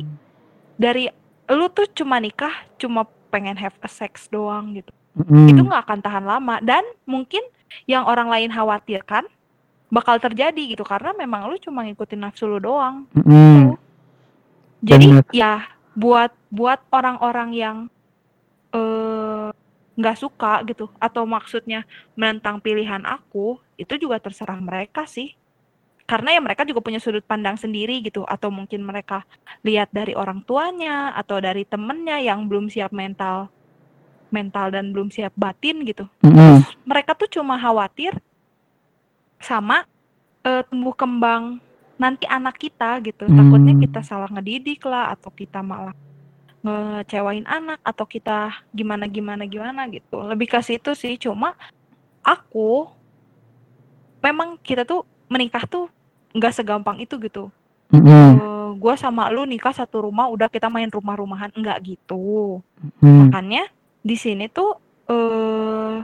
dari 0.76 1.08
lu 1.52 1.70
tuh 1.72 1.88
cuma 1.94 2.18
nikah 2.18 2.52
cuma 2.76 3.08
pengen 3.30 3.56
have 3.60 3.76
a 3.84 3.90
sex 3.90 4.28
doang 4.32 4.76
gitu 4.80 4.92
Mm-mm. 5.16 5.48
itu 5.52 5.62
nggak 5.62 5.84
akan 5.88 6.00
tahan 6.02 6.26
lama 6.26 6.60
dan 6.64 6.84
mungkin 7.08 7.42
yang 7.86 8.08
orang 8.08 8.32
lain 8.32 8.52
khawatirkan 8.52 9.28
bakal 9.94 10.18
terjadi 10.18 10.76
gitu 10.76 10.82
karena 10.82 11.14
memang 11.14 11.48
lu 11.48 11.56
cuma 11.62 11.86
ngikutin 11.86 12.20
nafsu 12.20 12.50
lu 12.50 12.58
doang 12.60 13.06
Mm-mm. 13.14 13.78
jadi 14.82 15.22
Bener. 15.22 15.26
ya 15.32 15.54
buat 15.96 16.34
buat 16.52 16.82
orang-orang 16.92 17.50
yang 17.56 17.78
nggak 19.96 20.18
suka 20.20 20.62
gitu. 20.68 20.92
Atau 21.00 21.24
maksudnya 21.28 21.84
menentang 22.16 22.60
pilihan 22.60 23.04
aku 23.04 23.60
itu 23.80 23.96
juga 24.00 24.20
terserah 24.20 24.60
mereka 24.60 25.08
sih. 25.08 25.34
Karena 26.06 26.38
ya 26.38 26.42
mereka 26.44 26.62
juga 26.70 26.86
punya 26.86 27.02
sudut 27.02 27.26
pandang 27.26 27.58
sendiri 27.58 27.98
gitu. 28.06 28.24
Atau 28.30 28.54
mungkin 28.54 28.86
mereka 28.86 29.26
lihat 29.66 29.90
dari 29.90 30.14
orang 30.14 30.46
tuanya 30.46 31.18
atau 31.18 31.42
dari 31.42 31.66
temennya 31.66 32.22
yang 32.22 32.46
belum 32.46 32.70
siap 32.70 32.94
mental 32.94 33.50
mental 34.30 34.68
dan 34.74 34.92
belum 34.92 35.10
siap 35.10 35.32
batin 35.40 35.88
gitu. 35.88 36.06
Mm-mm. 36.20 36.60
mereka 36.84 37.16
tuh 37.16 37.30
cuma 37.32 37.56
khawatir 37.56 38.12
sama 39.40 39.88
eh, 40.44 40.62
tumbuh 40.68 40.94
kembang 40.94 41.58
nanti 41.96 42.28
anak 42.28 42.60
kita 42.60 43.00
gitu. 43.02 43.26
Takutnya 43.26 43.74
Hmm. 43.74 43.84
kita 43.88 44.00
salah 44.04 44.28
ngedidik 44.28 44.84
lah 44.84 45.16
atau 45.16 45.32
kita 45.32 45.64
malah 45.64 45.96
ngecewain 46.66 47.46
anak 47.46 47.78
atau 47.86 48.10
kita 48.10 48.50
gimana 48.74 49.06
gimana 49.06 49.46
gimana 49.46 49.86
gitu. 49.94 50.26
Lebih 50.26 50.50
ke 50.50 50.60
situ 50.66 50.98
sih 50.98 51.14
cuma 51.22 51.54
aku 52.26 52.90
memang 54.26 54.58
kita 54.66 54.82
tuh 54.82 55.06
menikah 55.30 55.62
tuh 55.70 55.94
nggak 56.34 56.54
segampang 56.58 56.98
itu 56.98 57.22
gitu. 57.22 57.54
Mm-mm. 57.94 58.82
gue 58.82 58.94
sama 58.98 59.30
lu 59.30 59.46
nikah 59.46 59.72
satu 59.72 60.10
rumah 60.10 60.26
udah 60.26 60.50
kita 60.50 60.68
main 60.74 60.90
rumah-rumahan 60.90 61.54
enggak 61.54 61.96
gitu. 61.96 62.60
Mm. 62.98 63.30
makanya 63.30 63.70
di 64.02 64.18
sini 64.18 64.50
tuh 64.50 64.82
eh 65.06 66.02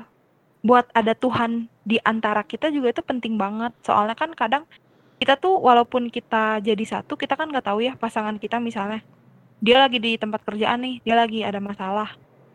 buat 0.62 0.86
ada 0.94 1.18
Tuhan 1.18 1.66
di 1.82 1.98
antara 2.06 2.46
kita 2.46 2.70
juga 2.70 2.94
itu 2.94 3.02
penting 3.02 3.34
banget. 3.34 3.74
Soalnya 3.82 4.14
kan 4.14 4.30
kadang 4.38 4.70
kita 5.18 5.42
tuh 5.42 5.58
walaupun 5.58 6.14
kita 6.14 6.62
jadi 6.62 6.86
satu 6.86 7.18
kita 7.18 7.34
kan 7.34 7.50
nggak 7.50 7.66
tahu 7.66 7.82
ya 7.82 7.98
pasangan 7.98 8.38
kita 8.38 8.62
misalnya 8.62 9.02
dia 9.62 9.78
lagi 9.78 10.02
di 10.02 10.18
tempat 10.18 10.42
kerjaan 10.42 10.82
nih 10.82 10.96
dia 11.06 11.16
lagi 11.16 11.40
ada 11.46 11.62
masalah. 11.62 12.12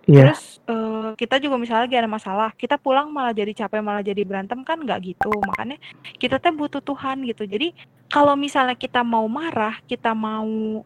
Iya. 0.06 0.30
terus 0.30 0.62
eh, 0.70 1.10
kita 1.18 1.42
juga 1.42 1.58
misalnya 1.58 1.90
lagi 1.90 1.98
ada 1.98 2.06
masalah 2.06 2.54
kita 2.54 2.78
pulang 2.78 3.10
malah 3.10 3.34
jadi 3.34 3.50
capek 3.50 3.82
malah 3.82 4.06
jadi 4.06 4.22
berantem 4.22 4.62
kan 4.62 4.78
nggak 4.78 5.14
gitu. 5.14 5.30
Makanya 5.42 5.78
kita 6.18 6.38
teh 6.38 6.54
butuh 6.54 6.78
Tuhan 6.78 7.26
gitu. 7.26 7.42
Jadi 7.42 7.74
kalau 8.06 8.38
misalnya 8.38 8.78
kita 8.78 9.02
mau 9.02 9.26
marah 9.26 9.82
kita 9.86 10.14
mau 10.14 10.82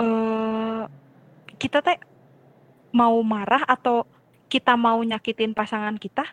eh 0.00 0.82
kita 1.60 1.84
teh 1.84 2.00
mau 2.96 3.16
marah 3.20 3.64
atau 3.68 4.08
kita 4.48 4.74
mau 4.74 4.98
nyakitin 5.04 5.52
pasangan 5.52 5.94
kita 6.00 6.24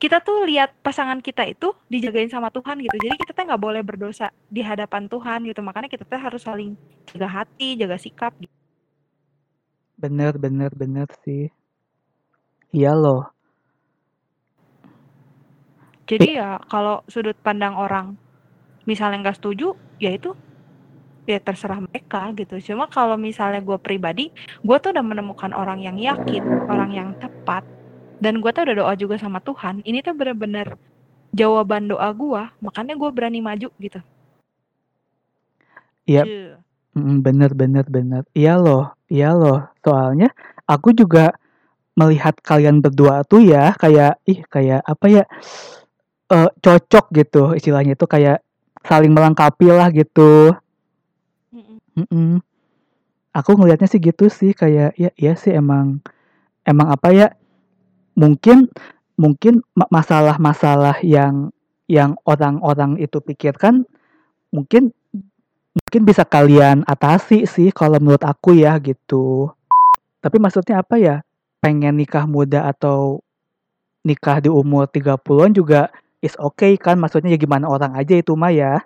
kita 0.00 0.24
tuh 0.24 0.48
lihat 0.48 0.72
pasangan 0.80 1.20
kita 1.20 1.44
itu 1.44 1.76
dijagain 1.92 2.32
sama 2.32 2.48
Tuhan 2.48 2.80
gitu 2.80 2.96
jadi 2.96 3.14
kita 3.20 3.36
teh 3.36 3.44
nggak 3.44 3.60
boleh 3.60 3.84
berdosa 3.84 4.32
di 4.48 4.64
hadapan 4.64 5.06
Tuhan 5.06 5.44
gitu 5.44 5.60
makanya 5.60 5.92
kita 5.92 6.08
teh 6.08 6.16
harus 6.16 6.40
saling 6.40 6.72
jaga 7.12 7.28
hati 7.28 7.76
jaga 7.76 8.00
sikap 8.00 8.32
gitu. 8.40 8.54
Bener, 10.00 10.40
bener, 10.40 10.72
bener 10.72 11.08
sih. 11.20 11.52
Iya 12.72 12.96
loh. 12.96 13.28
Jadi 16.08 16.40
ya 16.40 16.56
kalau 16.72 17.04
sudut 17.06 17.36
pandang 17.38 17.76
orang 17.76 18.16
misalnya 18.88 19.28
nggak 19.28 19.38
setuju, 19.38 19.76
ya 20.00 20.16
itu 20.16 20.32
ya 21.28 21.38
terserah 21.38 21.84
mereka 21.84 22.32
gitu. 22.34 22.72
Cuma 22.72 22.88
kalau 22.88 23.20
misalnya 23.20 23.60
gue 23.60 23.78
pribadi, 23.78 24.32
gue 24.64 24.76
tuh 24.80 24.90
udah 24.90 25.04
menemukan 25.04 25.52
orang 25.52 25.84
yang 25.84 26.00
yakin, 26.00 26.42
orang 26.66 26.90
yang 26.90 27.08
tepat, 27.20 27.62
dan 28.20 28.38
gue 28.38 28.50
tuh 28.52 28.62
udah 28.68 28.76
doa 28.76 28.94
juga 28.94 29.16
sama 29.16 29.40
Tuhan. 29.40 29.80
Ini 29.82 30.04
tuh 30.04 30.12
bener-bener 30.12 30.76
jawaban 31.32 31.88
doa 31.88 32.12
gue, 32.12 32.42
makanya 32.60 32.94
gue 32.94 33.10
berani 33.10 33.40
maju 33.40 33.68
gitu. 33.80 34.00
Iya, 36.04 36.56
mm, 36.92 37.16
bener, 37.24 37.50
bener, 37.56 37.86
bener. 37.88 38.22
Iya 38.36 38.60
loh, 38.60 38.92
iya 39.08 39.32
loh. 39.32 39.64
Soalnya 39.80 40.28
aku 40.68 40.92
juga 40.92 41.32
melihat 41.96 42.36
kalian 42.40 42.80
berdua 42.80 43.26
tuh 43.26 43.42
ya 43.42 43.74
kayak 43.76 44.20
ih 44.24 44.40
kayak 44.46 44.80
apa 44.86 45.06
ya 45.10 45.24
eh 46.30 46.48
cocok 46.62 47.10
gitu 47.12 47.52
istilahnya 47.58 47.98
itu 47.98 48.06
kayak 48.06 48.40
saling 48.86 49.12
melengkapi 49.12 49.68
lah 49.68 49.90
gitu. 49.92 50.54
Mm-mm. 51.52 51.76
Mm-mm. 51.98 52.30
Aku 53.34 53.54
ngelihatnya 53.54 53.90
sih 53.90 54.00
gitu 54.02 54.30
sih 54.30 54.54
kayak 54.54 54.94
ya 54.98 55.10
iya 55.14 55.32
sih 55.38 55.54
emang 55.54 56.02
emang 56.66 56.88
apa 56.90 57.08
ya 57.14 57.26
mungkin 58.14 58.70
mungkin 59.20 59.60
ma- 59.76 59.90
masalah-masalah 59.92 61.04
yang 61.04 61.52
yang 61.90 62.14
orang-orang 62.24 62.96
itu 63.02 63.18
pikirkan 63.18 63.82
mungkin 64.54 64.94
mungkin 65.74 66.02
bisa 66.02 66.26
kalian 66.26 66.82
atasi 66.86 67.46
sih 67.46 67.70
kalau 67.70 67.98
menurut 68.02 68.22
aku 68.26 68.58
ya 68.58 68.78
gitu. 68.82 69.50
Tapi 70.20 70.36
maksudnya 70.36 70.82
apa 70.82 70.98
ya? 71.00 71.16
Pengen 71.60 71.96
nikah 72.00 72.24
muda 72.24 72.68
atau 72.68 73.20
nikah 74.04 74.40
di 74.40 74.48
umur 74.48 74.88
30-an 74.88 75.52
juga 75.54 75.88
is 76.20 76.34
okay 76.36 76.76
kan? 76.76 76.98
Maksudnya 76.98 77.32
ya 77.32 77.38
gimana 77.40 77.68
orang 77.70 77.96
aja 77.96 78.16
itu 78.18 78.34
mah 78.34 78.52
ya. 78.52 78.82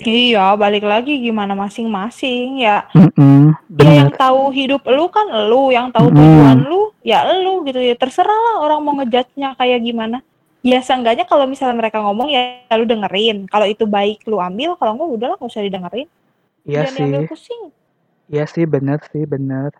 Iya, 0.00 0.56
balik 0.56 0.84
lagi 0.84 1.20
gimana 1.20 1.52
masing-masing 1.52 2.64
ya. 2.64 2.88
Mm-mm, 2.96 3.52
Ya 3.76 4.04
yang 4.04 4.12
tahu 4.16 4.48
hidup 4.52 4.82
lu 4.88 5.06
kan 5.12 5.28
lu, 5.48 5.68
yang 5.68 5.92
tahu 5.92 6.08
Mm-mm. 6.08 6.16
tujuan 6.16 6.58
lu 6.64 6.82
ya 7.04 7.24
lu 7.28 7.64
gitu 7.68 7.76
ya. 7.76 7.92
Terserah 7.96 8.32
lah 8.32 8.54
orang 8.64 8.80
mau 8.80 8.96
ngejudge-nya 8.96 9.52
kayak 9.60 9.80
gimana. 9.84 10.24
Ya 10.60 10.80
seenggaknya 10.84 11.24
kalau 11.24 11.44
misalnya 11.48 11.76
mereka 11.80 12.00
ngomong 12.00 12.28
ya 12.32 12.64
lu 12.76 12.84
dengerin. 12.88 13.44
Kalau 13.48 13.64
itu 13.68 13.84
baik 13.84 14.24
lu 14.24 14.40
ambil, 14.40 14.76
kalau 14.80 14.96
enggak 14.96 15.10
udahlah 15.20 15.36
nggak 15.36 15.52
usah 15.52 15.64
didengerin. 15.64 16.08
Iya 16.64 16.84
Jangan 16.84 16.92
sih. 16.92 16.98
diambil 17.00 17.22
pusing. 17.28 17.62
Iya 18.30 18.44
sih 18.48 18.64
bener 18.64 18.98
sih 19.12 19.24
bener. 19.28 19.70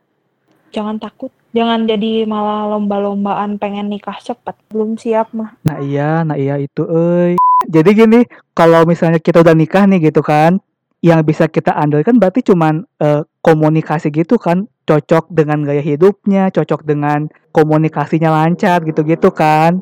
Jangan 0.71 1.01
takut. 1.01 1.33
Jangan 1.51 1.83
jadi 1.89 2.29
malah 2.31 2.71
lomba-lombaan 2.77 3.59
pengen 3.59 3.91
nikah 3.91 4.21
cepet. 4.23 4.55
Belum 4.71 4.95
siap 4.95 5.35
mah. 5.35 5.59
Nah 5.67 5.83
iya, 5.83 6.23
nah 6.23 6.39
iya 6.39 6.61
itu 6.63 6.87
euy. 6.87 7.40
Jadi 7.71 7.91
gini, 7.95 8.21
kalau 8.51 8.83
misalnya 8.83 9.23
kita 9.23 9.47
udah 9.47 9.55
nikah 9.55 9.87
nih 9.87 10.11
gitu 10.11 10.21
kan. 10.27 10.59
yang 11.01 11.25
bisa 11.25 11.49
kita 11.49 11.73
andalkan 11.73 12.21
berarti 12.21 12.45
cuman 12.45 12.85
uh, 13.01 13.25
komunikasi 13.41 14.13
gitu 14.13 14.37
kan 14.37 14.69
cocok 14.85 15.33
dengan 15.33 15.65
gaya 15.65 15.81
hidupnya 15.81 16.53
cocok 16.53 16.85
dengan 16.85 17.25
komunikasinya 17.57 18.29
lancar 18.29 18.85
gitu-gitu 18.85 19.33
kan. 19.33 19.81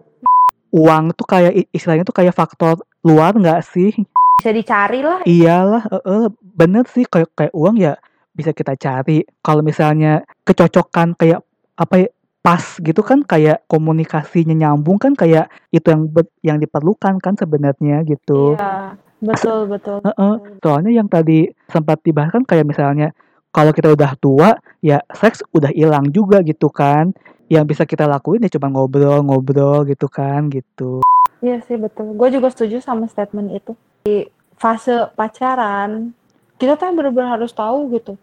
Uang 0.70 1.10
tuh 1.18 1.26
kayak 1.26 1.66
istilahnya 1.74 2.06
tuh 2.06 2.14
kayak 2.14 2.38
faktor 2.38 2.78
luar 3.02 3.34
nggak 3.34 3.66
sih? 3.66 3.90
Bisa 4.38 4.54
dicari 4.54 5.02
lah 5.02 5.26
iyalah 5.26 5.90
uh, 5.90 5.98
uh, 6.06 6.26
bener 6.38 6.86
sih 6.86 7.02
kayak 7.02 7.34
kayak 7.34 7.50
uang 7.50 7.82
ya 7.82 7.98
bisa 8.30 8.54
kita 8.54 8.78
cari. 8.78 9.26
Kalau 9.42 9.66
misalnya 9.66 10.22
kecocokan 10.46 11.18
kayak 11.18 11.42
apa 11.74 11.94
ya 11.98 12.08
pas 12.48 12.64
gitu 12.80 13.04
kan 13.04 13.20
kayak 13.20 13.60
komunikasinya 13.68 14.56
nyambung 14.56 14.96
kan 14.96 15.12
kayak 15.12 15.52
itu 15.68 15.84
yang 15.92 16.08
yang 16.40 16.56
diperlukan 16.56 17.20
kan 17.20 17.36
sebenarnya 17.36 18.00
gitu. 18.08 18.56
Iya, 18.56 18.96
betul 19.20 19.68
betul. 19.68 20.00
Uh 20.00 20.08
-uh. 20.16 20.34
Soalnya 20.64 20.96
yang 20.96 21.12
tadi 21.12 21.52
sempat 21.68 22.00
dibahas 22.00 22.32
kan 22.32 22.48
kayak 22.48 22.64
misalnya 22.64 23.12
kalau 23.52 23.76
kita 23.76 23.92
udah 23.92 24.16
tua 24.16 24.56
ya 24.80 25.04
seks 25.12 25.44
udah 25.52 25.68
hilang 25.76 26.08
juga 26.08 26.40
gitu 26.40 26.72
kan. 26.72 27.12
Yang 27.52 27.64
bisa 27.76 27.82
kita 27.84 28.08
lakuin 28.08 28.40
ya 28.40 28.48
cuma 28.56 28.72
ngobrol-ngobrol 28.72 29.84
gitu 29.84 30.08
kan 30.08 30.48
gitu. 30.48 31.04
Iya 31.44 31.60
sih 31.68 31.76
betul. 31.76 32.16
Gue 32.16 32.32
juga 32.32 32.48
setuju 32.48 32.80
sama 32.80 33.12
statement 33.12 33.52
itu. 33.60 33.76
Di 34.08 34.24
fase 34.56 35.12
pacaran 35.12 36.16
kita 36.56 36.80
tuh 36.80 36.96
benar-benar 36.96 37.36
harus 37.36 37.52
tahu 37.52 37.92
gitu. 37.92 38.16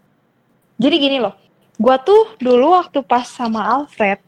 Jadi 0.81 0.95
gini 0.97 1.17
loh, 1.21 1.37
gue 1.75 1.95
tuh 2.07 2.23
dulu 2.39 2.75
waktu 2.75 2.99
pas 3.03 3.27
sama 3.27 3.63
Alfred, 3.63 4.19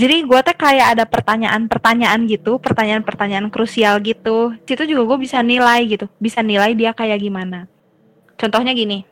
jadi 0.00 0.22
gue 0.22 0.40
tuh 0.40 0.56
kayak 0.56 0.96
ada 0.96 1.04
pertanyaan-pertanyaan 1.04 2.24
gitu, 2.30 2.56
pertanyaan-pertanyaan 2.62 3.50
krusial 3.50 3.98
gitu. 4.00 4.54
Situ 4.64 4.86
juga 4.86 5.02
gue 5.12 5.18
bisa 5.26 5.42
nilai 5.42 5.82
gitu, 5.84 6.06
bisa 6.22 6.40
nilai 6.40 6.72
dia 6.78 6.94
kayak 6.94 7.20
gimana. 7.20 7.66
Contohnya 8.38 8.72
gini, 8.72 9.04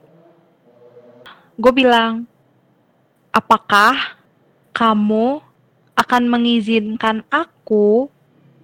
gue 1.61 1.73
bilang, 1.75 2.25
apakah 3.35 4.17
kamu 4.73 5.43
akan 5.93 6.23
mengizinkan 6.31 7.27
aku 7.29 8.09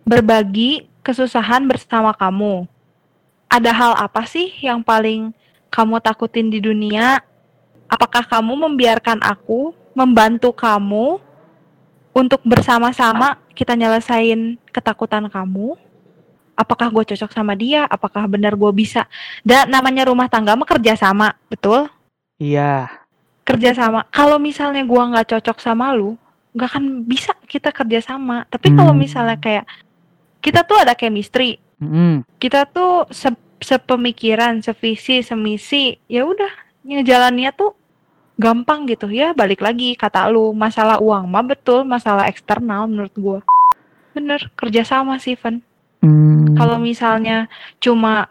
berbagi 0.06 0.86
kesusahan 1.04 1.66
bersama 1.68 2.14
kamu? 2.16 2.64
Ada 3.50 3.70
hal 3.74 3.92
apa 3.98 4.24
sih 4.24 4.48
yang 4.62 4.80
paling 4.80 5.34
kamu 5.68 6.00
takutin 6.00 6.48
di 6.48 6.62
dunia? 6.62 7.20
Apakah 7.88 8.24
kamu 8.24 8.68
membiarkan 8.68 9.20
aku 9.20 9.76
membantu 9.94 10.50
kamu 10.50 11.22
untuk 12.14 12.40
bersama-sama 12.46 13.38
kita 13.54 13.74
nyelesain 13.74 14.56
ketakutan 14.70 15.26
kamu? 15.30 15.78
Apakah 16.54 16.86
gue 16.86 17.14
cocok 17.14 17.30
sama 17.34 17.58
dia? 17.58 17.82
Apakah 17.90 18.30
benar 18.30 18.54
gue 18.54 18.70
bisa? 18.70 19.10
Dan 19.42 19.70
namanya 19.74 20.06
rumah 20.06 20.30
tangga 20.30 20.54
mah 20.54 20.66
kerja 20.66 20.94
sama, 20.94 21.34
betul? 21.50 21.90
Iya. 22.38 22.86
Kerja 23.42 23.74
sama. 23.74 24.06
Kalau 24.14 24.38
misalnya 24.38 24.86
gue 24.86 25.02
nggak 25.02 25.34
cocok 25.34 25.58
sama 25.58 25.90
lu, 25.90 26.14
nggak 26.54 26.68
akan 26.70 26.84
bisa 27.02 27.34
kita 27.50 27.74
kerja 27.74 27.98
sama. 27.98 28.46
Tapi 28.46 28.70
hmm. 28.70 28.76
kalau 28.78 28.94
misalnya 28.94 29.34
kayak 29.42 29.66
kita 30.38 30.62
tuh 30.62 30.78
ada 30.78 30.94
chemistry, 30.94 31.58
hmm. 31.82 32.22
kita 32.38 32.70
tuh 32.70 33.10
se 33.10 33.34
sepemikiran, 33.64 34.60
sevisi, 34.60 35.24
semisi, 35.24 35.96
ya 36.04 36.28
udah 36.28 36.63
ngejalannya 36.84 37.50
tuh 37.56 37.72
gampang 38.36 38.86
gitu. 38.86 39.08
Ya 39.10 39.32
balik 39.32 39.64
lagi 39.64 39.96
kata 39.96 40.28
lu 40.30 40.52
masalah 40.52 41.00
uang 41.00 41.26
mah 41.26 41.44
betul 41.44 41.82
masalah 41.82 42.28
eksternal 42.28 42.86
menurut 42.86 43.14
gua. 43.16 43.40
Bener 44.12 44.52
kerjasama 44.54 45.18
sih 45.18 45.34
Van. 45.40 45.60
Hmm. 46.04 46.52
kalau 46.52 46.76
misalnya 46.76 47.48
cuma 47.80 48.28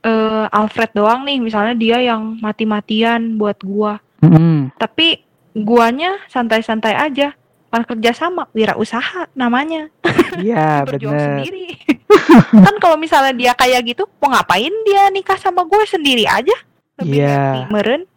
uh, 0.00 0.48
Alfred 0.48 0.96
doang 0.96 1.28
nih 1.28 1.44
misalnya 1.44 1.76
dia 1.76 2.00
yang 2.00 2.40
mati-matian 2.40 3.36
buat 3.36 3.60
gua. 3.60 4.00
Hmm. 4.16 4.72
tapi 4.80 5.20
guanya 5.52 6.16
santai-santai 6.32 6.96
aja 6.96 7.36
kan 7.68 7.82
kerjasama 7.84 8.48
wirausaha 8.56 9.28
namanya. 9.36 9.92
Iya 10.40 10.80
benar 10.88 11.20
sendiri. 11.20 11.76
Kan 12.64 12.76
kalau 12.80 12.96
misalnya 12.96 13.36
dia 13.36 13.52
kayak 13.52 13.92
gitu 13.92 14.08
mau 14.22 14.32
ngapain 14.32 14.72
dia 14.88 15.12
nikah 15.12 15.36
sama 15.36 15.68
gue 15.68 15.84
sendiri 15.84 16.24
aja 16.24 16.56
lebih 17.02 17.20
yeah. 17.20 17.68
meren 17.68 18.08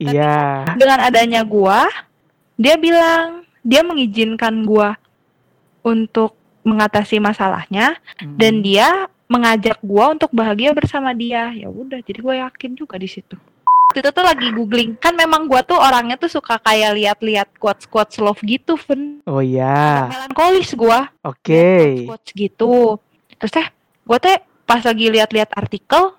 iya. 0.00 0.64
kan 0.64 0.76
dengan 0.80 0.98
adanya 1.04 1.44
gua 1.44 1.88
dia 2.56 2.80
bilang 2.80 3.44
dia 3.60 3.82
mengizinkan 3.82 4.64
gua 4.64 4.96
untuk 5.86 6.34
mengatasi 6.66 7.22
masalahnya 7.22 7.94
hmm. 8.18 8.34
dan 8.34 8.58
dia 8.58 9.06
mengajak 9.30 9.78
gua 9.82 10.10
untuk 10.14 10.30
bahagia 10.34 10.74
bersama 10.74 11.14
dia. 11.14 11.54
Ya 11.54 11.70
udah 11.70 12.02
jadi 12.02 12.18
gue 12.18 12.34
yakin 12.42 12.74
juga 12.74 12.98
di 12.98 13.06
situ. 13.06 13.38
Itu 13.94 14.10
tuh 14.10 14.24
lagi 14.26 14.50
googling 14.50 14.98
kan 14.98 15.14
memang 15.14 15.46
gua 15.46 15.62
tuh 15.62 15.78
orangnya 15.78 16.18
tuh 16.18 16.30
suka 16.30 16.58
kayak 16.58 16.98
lihat-lihat 16.98 17.48
quotes 17.58 17.86
quotes 17.86 18.18
love 18.18 18.38
gitu 18.42 18.74
Fen. 18.74 19.22
Oh 19.30 19.38
iya. 19.38 20.10
Melankolis 20.10 20.74
gua. 20.74 21.06
Oke. 21.22 21.46
Okay. 21.46 21.86
quotes 22.06 22.30
gitu. 22.34 22.98
Terus 23.38 23.52
teh 23.54 23.66
gua 24.02 24.18
teh 24.18 24.38
pas 24.66 24.82
lagi 24.82 25.06
lihat-lihat 25.06 25.54
artikel 25.54 26.18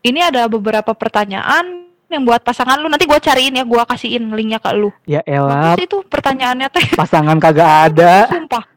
ini 0.00 0.20
ada 0.24 0.48
beberapa 0.48 0.96
pertanyaan 0.96 1.90
yang 2.10 2.26
buat 2.26 2.42
pasangan 2.42 2.82
lu. 2.82 2.90
Nanti 2.90 3.06
gua 3.06 3.22
cariin 3.22 3.54
ya 3.54 3.64
gua 3.64 3.86
kasihin 3.86 4.34
linknya 4.34 4.58
ke 4.58 4.70
lu. 4.74 4.90
Ya 5.06 5.22
elah 5.24 5.78
itu 5.78 6.02
pertanyaannya 6.08 6.68
teh. 6.68 6.86
Pasangan 7.00 7.38
kagak 7.38 7.94
ada. 7.94 8.26
Sumpah. 8.28 8.64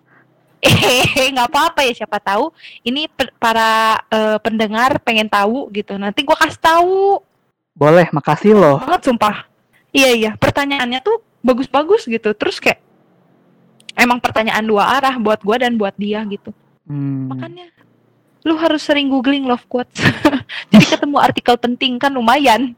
Eh 0.63 1.27
nggak 1.35 1.51
apa-apa 1.51 1.83
ya 1.83 1.91
siapa 1.91 2.23
tahu. 2.23 2.53
Ini 2.87 3.11
para 3.35 3.99
uh, 4.07 4.39
pendengar 4.39 4.95
pengen 5.03 5.27
tahu 5.27 5.67
gitu. 5.75 5.99
Nanti 5.99 6.23
gua 6.23 6.39
kasih 6.39 6.61
tahu. 6.61 7.19
Boleh, 7.73 8.07
makasih 8.13 8.53
loh. 8.55 8.79
Banget 8.79 9.11
sumpah. 9.11 9.49
Iya 9.91 10.09
iya, 10.13 10.31
pertanyaannya 10.37 11.03
tuh 11.03 11.19
bagus-bagus 11.43 12.07
gitu. 12.07 12.31
Terus 12.37 12.61
kayak 12.63 12.79
emang 13.97 14.23
pertanyaan 14.23 14.63
dua 14.63 14.87
arah 15.01 15.19
buat 15.19 15.41
gua 15.43 15.59
dan 15.59 15.75
buat 15.75 15.97
dia 15.99 16.23
gitu. 16.31 16.55
Hmm. 16.87 17.33
Makanya 17.33 17.72
lu 18.43 18.59
harus 18.59 18.83
sering 18.83 19.07
googling 19.07 19.47
love 19.47 19.63
quotes. 19.71 19.99
Jadi 20.71 20.85
ketemu 20.85 21.17
artikel 21.19 21.55
penting 21.55 21.95
kan 21.99 22.11
lumayan. 22.11 22.75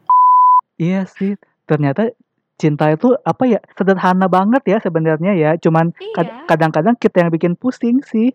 Iya 0.77 1.09
sih, 1.09 1.37
ternyata 1.65 2.13
cinta 2.55 2.87
itu 2.93 3.11
apa 3.25 3.43
ya 3.49 3.59
sederhana 3.75 4.29
banget 4.29 4.63
ya 4.65 4.77
sebenarnya 4.79 5.33
ya. 5.33 5.51
Cuman 5.57 5.91
iya. 5.97 6.45
kadang-kadang 6.45 6.95
kita 6.95 7.25
yang 7.25 7.31
bikin 7.33 7.53
pusing 7.57 8.05
sih. 8.05 8.31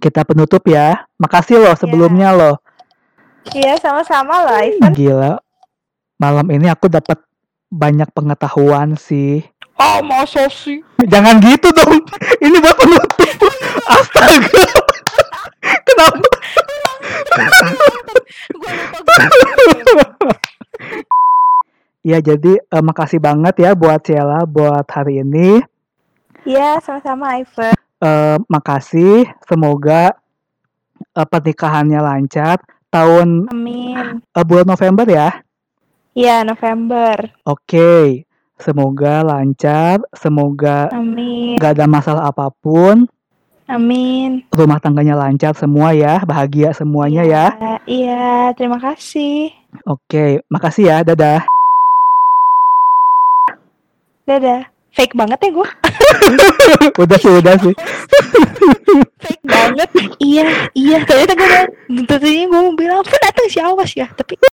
Kita 0.00 0.24
penutup 0.24 0.64
ya. 0.64 1.04
Makasih 1.20 1.60
loh 1.60 1.76
sebelumnya 1.76 2.32
yeah. 2.32 2.38
loh. 2.38 2.56
Iya, 3.50 3.72
sama-sama 3.80 4.44
lah, 4.44 4.60
Ivan. 4.68 4.92
Gila, 4.92 5.40
malam 6.20 6.46
ini 6.52 6.68
aku 6.68 6.92
dapat 6.92 7.16
banyak 7.72 8.12
pengetahuan 8.12 9.00
sih. 9.00 9.40
Oh, 9.80 10.04
masa 10.04 10.44
sih? 10.52 10.84
Jangan 11.00 11.40
gitu 11.40 11.72
dong. 11.72 12.04
Ini 12.36 12.56
buat 12.60 12.76
penutup. 12.76 13.30
Astaga. 13.96 14.64
Kenapa? 17.30 17.68
Ya 22.00 22.16
jadi 22.24 22.56
uh, 22.72 22.80
makasih 22.80 23.20
banget 23.20 23.60
ya 23.60 23.76
buat 23.76 24.00
Ciela 24.00 24.48
buat 24.48 24.88
hari 24.88 25.20
ini. 25.20 25.60
Iya 26.48 26.80
sama-sama 26.80 27.36
Ivan. 27.36 27.76
Uh, 28.00 28.40
makasih. 28.48 29.28
Semoga 29.44 30.16
uh, 31.12 31.26
pernikahannya 31.28 32.00
lancar. 32.00 32.56
Tahun 32.88 33.52
Amin. 33.52 34.24
Uh, 34.32 34.44
bulan 34.48 34.66
November 34.66 35.04
ya. 35.06 35.44
Iya, 36.16 36.42
November. 36.42 37.36
Oke. 37.46 37.70
Okay. 37.70 38.06
Semoga 38.60 39.24
lancar, 39.24 40.04
semoga 40.12 40.92
Amin. 40.92 41.56
gak 41.56 41.80
ada 41.80 41.88
masalah 41.88 42.28
apa 42.28 42.52
pun. 42.52 43.08
Amin. 43.70 44.42
Rumah 44.50 44.82
tangganya 44.82 45.14
lancar 45.14 45.54
semua 45.54 45.94
ya, 45.94 46.18
bahagia 46.26 46.74
semuanya 46.74 47.22
ya. 47.22 47.54
ya. 47.54 47.74
Iya, 47.86 48.26
terima 48.58 48.82
kasih. 48.82 49.54
Oke, 49.86 50.42
makasih 50.50 50.90
ya, 50.90 50.96
dadah. 51.06 51.46
Dadah. 54.26 54.66
Fake 54.90 55.14
banget 55.14 55.38
ya 55.38 55.50
gue. 55.54 55.68
udah 57.06 57.18
sih, 57.22 57.30
udah 57.30 57.54
sih. 57.62 57.74
Fake 59.22 59.44
banget. 59.46 59.88
Iya, 60.18 60.46
iya. 60.74 60.96
Ternyata 61.06 61.38
gue 61.38 61.46
udah, 61.46 61.64
tentunya 62.10 62.50
gue 62.50 62.58
mau 62.58 62.74
bilang, 62.74 63.06
pun 63.06 63.20
datang 63.22 63.46
sih 63.46 63.62
awas 63.62 63.94
ya. 63.94 64.10
Tapi 64.10 64.34